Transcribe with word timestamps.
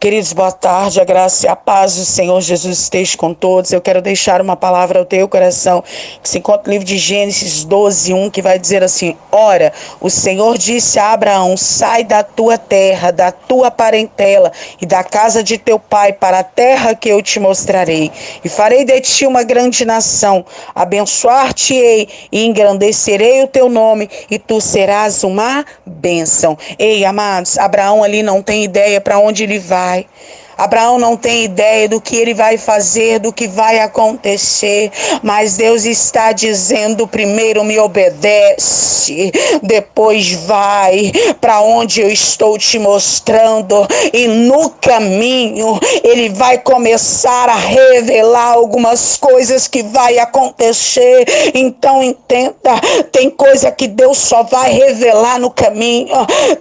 Queridos, 0.00 0.32
boa 0.32 0.52
tarde, 0.52 1.00
a 1.00 1.04
graça 1.04 1.44
e 1.44 1.48
a 1.48 1.56
paz 1.56 1.96
do 1.96 2.04
Senhor 2.04 2.40
Jesus 2.40 2.78
esteja 2.78 3.18
com 3.18 3.34
todos. 3.34 3.72
Eu 3.72 3.80
quero 3.80 4.00
deixar 4.00 4.40
uma 4.40 4.54
palavra 4.54 5.00
ao 5.00 5.04
teu 5.04 5.26
coração, 5.26 5.82
que 6.22 6.28
se 6.28 6.38
encontra 6.38 6.62
no 6.66 6.70
livro 6.70 6.86
de 6.86 6.96
Gênesis 6.96 7.64
12, 7.64 8.14
1, 8.14 8.30
que 8.30 8.40
vai 8.40 8.60
dizer 8.60 8.84
assim: 8.84 9.16
Ora, 9.32 9.72
o 10.00 10.08
Senhor 10.08 10.56
disse 10.56 11.00
a 11.00 11.10
Abraão: 11.10 11.56
Sai 11.56 12.04
da 12.04 12.22
tua 12.22 12.56
terra, 12.56 13.10
da 13.10 13.32
tua 13.32 13.72
parentela 13.72 14.52
e 14.80 14.86
da 14.86 15.02
casa 15.02 15.42
de 15.42 15.58
teu 15.58 15.80
pai 15.80 16.12
para 16.12 16.38
a 16.38 16.44
terra 16.44 16.94
que 16.94 17.08
eu 17.08 17.20
te 17.20 17.40
mostrarei. 17.40 18.12
E 18.44 18.48
farei 18.48 18.84
de 18.84 19.00
ti 19.00 19.26
uma 19.26 19.42
grande 19.42 19.84
nação, 19.84 20.46
abençoar-te-ei 20.76 22.08
e 22.30 22.46
engrandecerei 22.46 23.42
o 23.42 23.48
teu 23.48 23.68
nome, 23.68 24.08
e 24.30 24.38
tu 24.38 24.60
serás 24.60 25.24
uma 25.24 25.66
bênção. 25.84 26.56
Ei, 26.78 27.04
amados, 27.04 27.58
Abraão 27.58 28.04
ali 28.04 28.22
não 28.22 28.40
tem 28.40 28.62
ideia 28.62 29.00
para 29.00 29.18
onde 29.18 29.42
ele 29.42 29.58
vai 29.58 29.87
Pai. 29.88 30.06
Abraão 30.58 30.98
não 30.98 31.16
tem 31.16 31.44
ideia 31.44 31.88
do 31.88 32.00
que 32.00 32.16
ele 32.16 32.34
vai 32.34 32.58
fazer, 32.58 33.20
do 33.20 33.32
que 33.32 33.46
vai 33.46 33.78
acontecer, 33.78 34.90
mas 35.22 35.56
Deus 35.56 35.84
está 35.84 36.32
dizendo: 36.32 37.06
primeiro 37.06 37.62
me 37.62 37.78
obedece, 37.78 39.30
depois 39.62 40.32
vai 40.32 41.12
para 41.40 41.60
onde 41.60 42.00
eu 42.00 42.10
estou 42.10 42.58
te 42.58 42.76
mostrando, 42.76 43.86
e 44.12 44.26
no 44.26 44.70
caminho 44.70 45.78
ele 46.02 46.28
vai 46.30 46.58
começar 46.58 47.48
a 47.48 47.54
revelar 47.54 48.54
algumas 48.54 49.16
coisas 49.16 49.68
que 49.68 49.84
vai 49.84 50.18
acontecer. 50.18 51.24
Então 51.54 52.02
entenda, 52.02 52.80
tem 53.12 53.30
coisa 53.30 53.70
que 53.70 53.86
Deus 53.86 54.18
só 54.18 54.42
vai 54.42 54.72
revelar 54.72 55.38
no 55.38 55.50
caminho. 55.50 56.08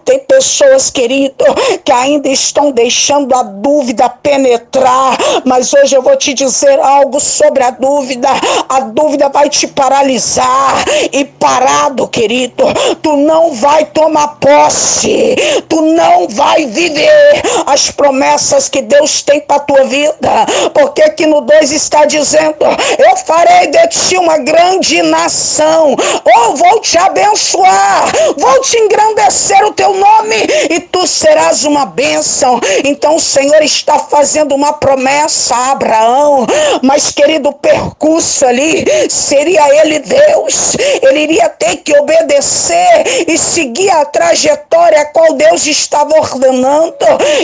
Tem 0.06 0.20
pessoas, 0.20 0.92
querido, 0.92 1.44
que 1.84 1.92
ainda 1.92 2.30
estão 2.30 2.72
deixando 2.72 3.34
a 3.34 3.42
dúvida 3.42 3.87
dúvida 3.88 4.10
penetrar, 4.10 5.18
mas 5.46 5.74
hoje 5.74 5.96
eu 5.96 6.02
vou 6.02 6.18
te 6.18 6.34
dizer 6.34 6.78
algo 6.80 7.22
sobre 7.22 7.64
a 7.64 7.72
dúvida. 7.72 8.28
A 8.68 8.82
dúvida 8.82 9.30
vai 9.30 9.50
te 9.50 9.66
paralisar. 9.66 10.84
E 11.14 11.24
parado, 11.24 12.08
querido, 12.08 12.66
tu 13.02 13.16
não 13.16 13.54
vai 13.54 13.86
tomar 13.86 14.40
posse, 14.40 15.36
tu 15.70 15.82
não 15.82 16.28
vai 16.28 16.66
viver 16.66 17.42
as 17.66 17.90
promessas 17.90 18.68
que 18.68 18.82
Deus 18.82 19.22
tem 19.22 19.40
para 19.40 19.60
tua 19.60 19.86
vida, 19.86 20.30
porque 20.74 21.02
aqui 21.02 21.26
no 21.26 21.42
2 21.42 21.72
está 21.72 22.04
dizendo: 22.06 22.66
Eu 22.98 23.16
farei 23.18 23.68
de 23.68 23.88
ti 23.88 24.18
uma 24.18 24.38
grande 24.38 25.02
nação, 25.04 25.96
ou 26.36 26.56
vou 26.56 26.80
te 26.82 26.98
abençoar, 26.98 28.12
vou 28.38 28.62
te 28.62 28.78
engrandecer 28.78 29.66
o 29.66 29.72
teu 29.72 29.94
nome 29.94 30.36
e 30.70 30.80
tu 30.80 31.08
serás 31.08 31.64
uma 31.64 31.86
bênção. 31.86 32.60
Então 32.84 33.16
o 33.16 33.20
Senhor 33.20 33.62
está 33.62 33.77
está 33.78 34.00
fazendo 34.00 34.56
uma 34.56 34.74
promessa 34.74 35.56
a 35.56 35.72
Abraão, 35.72 36.48
mas 36.82 37.12
querido, 37.12 37.50
o 37.50 37.54
percurso 37.54 38.46
ali 38.46 38.86
seria 39.10 39.68
ele 39.82 40.00
Deus. 40.00 40.76
Ele 41.02 41.20
iria 41.20 41.50
ter 41.50 41.78
que 41.78 41.98
obedecer 41.98 43.26
e 43.28 43.38
seguir 43.38 43.90
a 43.92 44.06
trajetória 44.06 45.02
a 45.02 45.06
qual 45.06 45.34
Deus 45.34 45.66
estava 45.66 46.18
ordenando. 46.18 46.96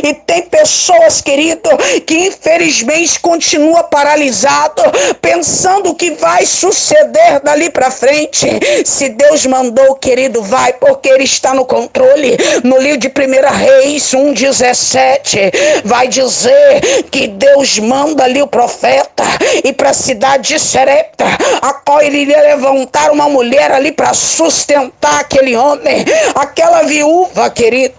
E 0.04 0.14
tem 0.14 0.44
pessoas, 0.44 1.22
querido, 1.22 1.70
que 2.06 2.28
infelizmente 2.28 3.20
continua 3.20 3.84
paralisado, 3.84 4.82
pensando 5.22 5.92
o 5.92 5.96
que 5.96 6.12
vai 6.12 6.46
suceder 6.46 7.42
dali 7.44 7.70
para 7.70 7.92
frente. 7.92 8.48
Se 8.86 9.10
Deus 9.10 9.46
mandou, 9.46 9.96
querido, 9.96 10.42
vai, 10.42 10.74
porque 10.74 11.10
ele 11.10 11.24
está 11.24 11.54
no 11.54 11.66
controle. 11.66 12.38
No 12.64 12.78
livro 12.78 12.98
de 12.98 13.08
1 13.08 13.12
Reis 13.56 14.14
1:17 14.14 15.84
vai 15.84 16.08
dizer 16.08 16.23
dizer 16.28 17.04
que 17.12 17.28
Deus 17.28 17.80
manda 17.80 18.24
ali 18.24 18.42
o 18.42 18.48
profeta 18.48 19.24
e 19.64 19.74
para 19.74 19.90
a 19.90 19.94
cidade 19.94 20.50
de 20.50 20.60
Serepta, 20.60 21.26
a 21.62 21.74
qual 21.74 22.02
ele 22.02 22.20
iria 22.20 22.42
levantar 22.42 23.12
uma 23.12 23.30
mulher 23.30 23.72
ali 23.72 23.92
para 23.92 24.14
sustentar 24.14 25.20
aquele 25.20 25.56
homem, 25.56 26.06
aquela 26.36 26.84
viúva, 26.84 27.50
querido. 27.50 27.94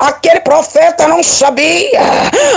Aquele 0.00 0.40
profeta 0.40 1.06
não 1.08 1.22
sabia, 1.22 2.00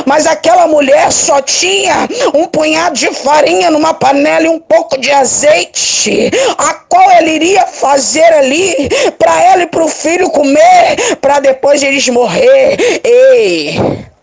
mas 0.06 0.26
aquela 0.26 0.68
mulher 0.68 1.12
só 1.12 1.42
tinha 1.42 2.08
um 2.34 2.46
punhado 2.46 2.96
de 2.96 3.14
farinha 3.14 3.72
numa 3.72 3.94
panela 3.94 4.46
e 4.46 4.50
um 4.50 4.60
pouco 4.60 5.00
de 5.00 5.12
azeite, 5.12 6.32
a 6.58 6.74
qual 6.74 7.12
ele 7.12 7.32
iria 7.32 7.66
fazer 7.66 8.34
ali 8.34 8.90
para 9.18 9.42
ela 9.44 9.64
e 9.64 9.68
para 9.68 9.84
o 9.84 9.88
filho 9.88 10.30
comer, 10.30 11.18
para 11.22 11.40
depois 11.40 11.82
eles 11.84 12.08
morrer. 12.10 12.78
Ei! 13.04 14.17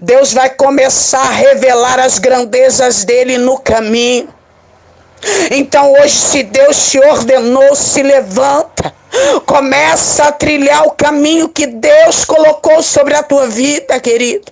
Deus 0.00 0.32
vai 0.32 0.50
começar 0.50 1.22
a 1.22 1.30
revelar 1.30 1.98
as 1.98 2.18
grandezas 2.18 3.04
dele 3.04 3.38
no 3.38 3.58
caminho. 3.58 4.28
Então 5.50 5.92
hoje, 5.92 6.14
se 6.14 6.42
Deus 6.42 6.90
te 6.90 6.98
ordenou, 6.98 7.74
se 7.74 8.02
levanta. 8.02 8.92
Começa 9.46 10.24
a 10.24 10.32
trilhar 10.32 10.86
o 10.86 10.92
caminho 10.92 11.48
que 11.48 11.66
Deus 11.66 12.24
colocou 12.24 12.82
sobre 12.82 13.14
a 13.14 13.22
tua 13.22 13.46
vida, 13.46 14.00
querido. 14.00 14.44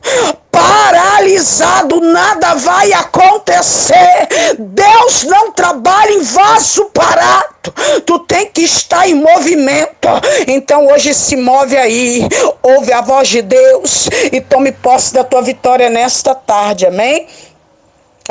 Paralisado, 0.70 2.00
nada 2.00 2.54
vai 2.54 2.92
acontecer. 2.92 4.28
Deus 4.56 5.24
não 5.24 5.50
trabalha 5.50 6.12
em 6.12 6.22
vaso 6.22 6.84
parado. 6.94 7.72
Tu 8.06 8.18
tem 8.20 8.46
que 8.46 8.62
estar 8.62 9.08
em 9.08 9.14
movimento. 9.14 10.08
Então 10.46 10.86
hoje 10.86 11.12
se 11.12 11.34
move 11.34 11.76
aí. 11.76 12.22
Ouve 12.62 12.92
a 12.92 13.00
voz 13.00 13.26
de 13.26 13.42
Deus 13.42 14.08
e 14.30 14.40
tome 14.40 14.70
posse 14.70 15.12
da 15.12 15.24
tua 15.24 15.42
vitória 15.42 15.90
nesta 15.90 16.36
tarde. 16.36 16.86
Amém? 16.86 17.26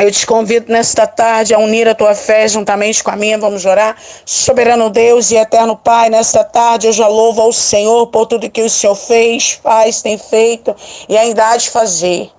Eu 0.01 0.09
te 0.09 0.25
convido 0.25 0.71
nesta 0.71 1.05
tarde 1.05 1.53
a 1.53 1.59
unir 1.59 1.85
a 1.85 1.93
tua 1.93 2.15
fé 2.15 2.47
juntamente 2.47 3.03
com 3.03 3.11
a 3.11 3.17
minha. 3.17 3.37
Vamos 3.37 3.65
orar. 3.65 3.97
Soberano 4.25 4.89
Deus 4.89 5.29
e 5.29 5.35
eterno 5.35 5.75
Pai, 5.75 6.09
nesta 6.09 6.41
tarde 6.41 6.87
eu 6.87 6.93
já 6.93 7.05
louvo 7.05 7.41
ao 7.41 7.51
Senhor 7.51 8.07
por 8.07 8.25
tudo 8.25 8.49
que 8.49 8.61
o 8.61 8.69
Senhor 8.69 8.95
fez, 8.95 9.59
faz, 9.61 10.01
tem 10.01 10.17
feito 10.17 10.73
e 11.09 11.17
ainda 11.17 11.49
há 11.49 11.57
de 11.57 11.69
fazer. 11.69 12.31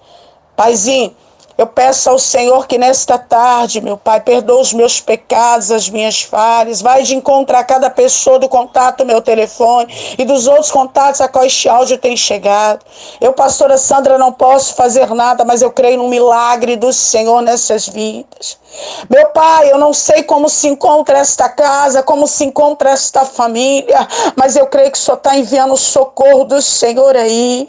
Paizinho, 0.57 1.15
eu 1.59 1.67
peço 1.67 2.09
ao 2.09 2.19
Senhor 2.19 2.67
que 2.67 2.79
nesta 2.79 3.19
tarde, 3.19 3.81
meu 3.81 3.97
Pai, 3.97 4.21
perdoa 4.21 4.61
os 4.61 4.73
meus 4.73 5.01
pecados, 5.01 5.71
as 5.71 5.89
minhas 5.89 6.23
falhas. 6.23 6.81
Vai 6.81 7.03
de 7.03 7.15
encontro 7.15 7.57
a 7.57 7.63
cada 7.63 7.91
pessoa 7.91 8.39
do 8.39 8.49
contato, 8.49 9.05
meu 9.05 9.21
telefone 9.21 9.93
e 10.19 10.25
dos 10.25 10.47
outros 10.47 10.71
contatos 10.71 11.21
a 11.21 11.29
qual 11.29 11.45
este 11.45 11.69
áudio 11.69 11.99
tem 11.99 12.17
chegado. 12.17 12.85
Eu, 13.21 13.33
pastora 13.33 13.77
Sandra, 13.77 14.17
não 14.17 14.33
posso 14.33 14.75
fazer 14.75 15.13
nada, 15.15 15.45
mas 15.45 15.63
eu 15.63 15.71
creio 15.71 15.99
no 15.99 16.09
milagre 16.09 16.77
do 16.77 16.93
Senhor 16.93 17.43
nessas 17.43 17.87
vidas. 17.87 18.59
Meu 19.09 19.29
Pai, 19.29 19.71
eu 19.71 19.79
não 19.79 19.93
sei 19.93 20.23
como 20.23 20.49
se 20.49 20.69
encontra 20.69 21.19
esta 21.19 21.49
casa, 21.49 22.03
como 22.03 22.27
se 22.27 22.45
encontra 22.45 22.91
esta 22.91 23.25
família, 23.25 24.07
mas 24.37 24.57
eu 24.57 24.67
creio 24.67 24.91
que 24.91 24.99
só 24.99 25.15
está 25.15 25.37
enviando 25.37 25.75
o 25.75 25.77
socorro 25.77 26.45
do 26.45 26.63
Senhor 26.63 27.17
aí. 27.17 27.69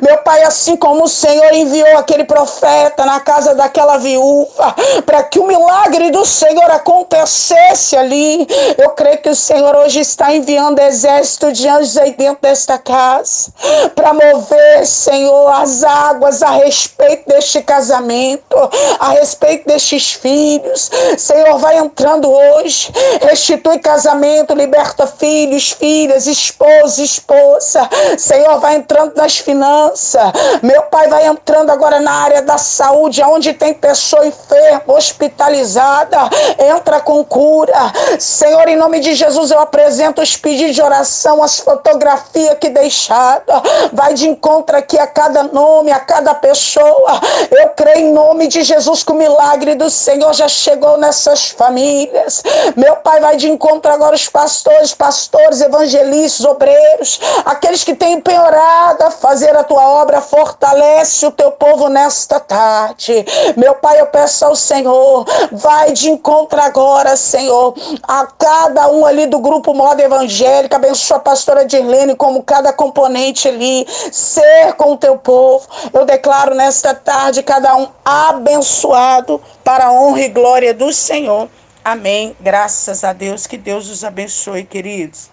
Meu 0.00 0.18
pai, 0.18 0.44
assim 0.44 0.76
como 0.76 1.04
o 1.04 1.08
Senhor 1.08 1.52
enviou 1.52 1.98
aquele 1.98 2.24
profeta 2.24 3.04
na 3.04 3.18
casa 3.18 3.54
daquela 3.54 3.98
viúva, 3.98 4.74
para 5.04 5.24
que 5.24 5.40
o 5.40 5.46
milagre 5.46 6.10
do 6.10 6.24
Senhor 6.24 6.70
acontecesse 6.70 7.96
ali, 7.96 8.46
eu 8.78 8.90
creio 8.90 9.18
que 9.18 9.28
o 9.28 9.34
Senhor 9.34 9.74
hoje 9.76 10.00
está 10.00 10.32
enviando 10.32 10.78
exército 10.78 11.52
de 11.52 11.68
anjos 11.68 11.96
aí 11.96 12.12
dentro 12.12 12.42
desta 12.42 12.78
casa, 12.78 13.52
para 13.94 14.12
mover, 14.14 14.86
Senhor, 14.86 15.48
as 15.48 15.82
águas 15.82 16.42
a 16.42 16.50
respeito 16.50 17.28
deste 17.28 17.60
casamento, 17.60 18.56
a 19.00 19.10
respeito 19.10 19.66
destes 19.66 20.12
filhos. 20.12 20.90
Senhor, 21.18 21.58
vai 21.58 21.78
entrando 21.78 22.30
hoje, 22.30 22.92
restitui 23.20 23.80
casamento, 23.80 24.54
liberta 24.54 25.06
filhos, 25.08 25.72
filhas, 25.72 26.26
esposo, 26.26 27.02
esposa. 27.02 27.88
Senhor, 28.16 28.60
vai 28.60 28.76
entrando 28.76 29.14
nas 29.16 29.38
finanças 29.38 29.55
finança. 29.56 30.32
Meu 30.62 30.82
pai 30.82 31.08
vai 31.08 31.26
entrando 31.26 31.70
agora 31.70 31.98
na 31.98 32.12
área 32.12 32.42
da 32.42 32.58
saúde, 32.58 33.22
onde 33.22 33.54
tem 33.54 33.72
pessoa 33.72 34.26
enferma, 34.26 34.94
hospitalizada. 34.94 36.18
Entra 36.58 37.00
com 37.00 37.24
cura. 37.24 37.92
Senhor, 38.18 38.68
em 38.68 38.76
nome 38.76 39.00
de 39.00 39.14
Jesus, 39.14 39.50
eu 39.50 39.58
apresento 39.58 40.20
os 40.20 40.36
pedidos 40.36 40.74
de 40.74 40.82
oração, 40.82 41.42
as 41.42 41.58
fotografias 41.58 42.58
que 42.60 42.68
deixaram. 42.68 43.62
Vai 43.92 44.12
de 44.12 44.28
encontro 44.28 44.76
aqui 44.76 44.98
a 44.98 45.06
cada 45.06 45.42
nome, 45.44 45.90
a 45.90 46.00
cada 46.00 46.34
pessoa. 46.34 47.20
Eu 47.50 47.70
creio 47.70 48.08
em 48.08 48.12
nome 48.12 48.48
de 48.48 48.62
Jesus 48.62 49.02
que 49.02 49.12
o 49.12 49.14
milagre 49.14 49.74
do 49.74 49.88
Senhor 49.88 50.34
já 50.34 50.48
chegou 50.48 50.98
nessas 50.98 51.50
famílias. 51.50 52.42
Meu 52.76 52.96
pai 52.96 53.20
vai 53.20 53.36
de 53.36 53.48
encontro 53.48 53.90
agora 53.90 54.14
os 54.14 54.28
pastores, 54.28 54.92
pastores, 54.92 55.60
evangelistas, 55.62 56.44
obreiros, 56.44 57.20
aqueles 57.44 57.82
que 57.84 57.94
têm 57.94 58.14
empenhorado 58.14 59.04
a 59.04 59.10
fazer 59.10 59.45
fazer 59.46 59.56
a 59.56 59.64
tua 59.64 59.88
obra, 59.88 60.20
fortalece 60.20 61.24
o 61.24 61.30
teu 61.30 61.52
povo 61.52 61.88
nesta 61.88 62.40
tarde. 62.40 63.24
Meu 63.56 63.76
Pai, 63.76 64.00
eu 64.00 64.06
peço 64.06 64.44
ao 64.44 64.56
Senhor, 64.56 65.24
vai 65.52 65.92
de 65.92 66.10
encontro 66.10 66.60
agora, 66.60 67.16
Senhor, 67.16 67.74
a 68.02 68.26
cada 68.26 68.88
um 68.88 69.06
ali 69.06 69.26
do 69.26 69.38
grupo 69.38 69.72
Moda 69.72 70.02
Evangélica, 70.02 70.76
abençoa 70.76 71.18
a 71.18 71.20
pastora 71.20 71.64
Dirlene 71.64 72.16
como 72.16 72.42
cada 72.42 72.72
componente 72.72 73.46
ali, 73.46 73.86
ser 74.10 74.72
com 74.74 74.92
o 74.92 74.96
teu 74.96 75.16
povo. 75.16 75.66
Eu 75.92 76.04
declaro 76.04 76.54
nesta 76.54 76.94
tarde 76.94 77.42
cada 77.42 77.76
um 77.76 77.88
abençoado 78.04 79.40
para 79.62 79.86
a 79.86 79.92
honra 79.92 80.22
e 80.22 80.28
glória 80.28 80.74
do 80.74 80.92
Senhor. 80.92 81.48
Amém. 81.84 82.34
Graças 82.40 83.04
a 83.04 83.12
Deus. 83.12 83.46
Que 83.46 83.56
Deus 83.56 83.88
os 83.88 84.02
abençoe, 84.02 84.64
queridos. 84.64 85.24